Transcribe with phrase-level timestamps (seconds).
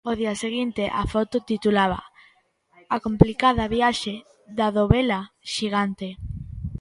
[0.11, 1.99] O día seguinte a foto titulaba:
[2.95, 4.15] "A complicada viaxe
[4.57, 5.19] da dovela
[5.53, 6.09] xigante".